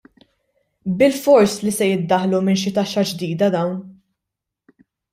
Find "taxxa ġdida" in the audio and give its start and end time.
2.81-3.55